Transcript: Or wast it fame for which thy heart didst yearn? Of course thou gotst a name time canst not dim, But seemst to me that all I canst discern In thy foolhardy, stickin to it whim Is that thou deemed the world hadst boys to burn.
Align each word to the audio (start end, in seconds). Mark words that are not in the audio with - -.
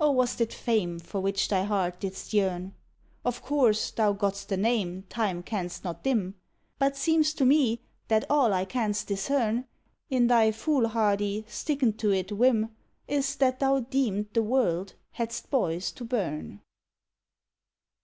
Or 0.00 0.12
wast 0.16 0.40
it 0.40 0.52
fame 0.52 0.98
for 0.98 1.20
which 1.20 1.46
thy 1.46 1.62
heart 1.62 2.00
didst 2.00 2.32
yearn? 2.34 2.74
Of 3.24 3.40
course 3.40 3.92
thou 3.92 4.12
gotst 4.12 4.50
a 4.50 4.56
name 4.56 5.04
time 5.08 5.44
canst 5.44 5.84
not 5.84 6.02
dim, 6.02 6.34
But 6.80 6.96
seemst 6.96 7.36
to 7.38 7.44
me 7.44 7.78
that 8.08 8.24
all 8.28 8.52
I 8.52 8.64
canst 8.64 9.06
discern 9.06 9.66
In 10.08 10.26
thy 10.26 10.50
foolhardy, 10.50 11.44
stickin 11.46 11.92
to 11.98 12.12
it 12.12 12.32
whim 12.32 12.74
Is 13.06 13.36
that 13.36 13.60
thou 13.60 13.78
deemed 13.78 14.30
the 14.32 14.42
world 14.42 14.94
hadst 15.12 15.50
boys 15.50 15.92
to 15.92 16.04
burn. 16.04 16.62